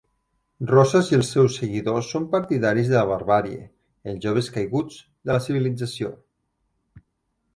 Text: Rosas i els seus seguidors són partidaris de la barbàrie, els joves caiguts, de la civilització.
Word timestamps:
Rosas 0.69 1.09
i 1.11 1.17
els 1.17 1.27
seus 1.33 1.57
seguidors 1.59 2.07
són 2.13 2.23
partidaris 2.31 2.89
de 2.93 2.97
la 2.99 3.03
barbàrie, 3.11 3.59
els 4.13 4.25
joves 4.25 4.49
caiguts, 4.55 4.97
de 5.29 5.35
la 5.37 5.43
civilització. 5.49 6.11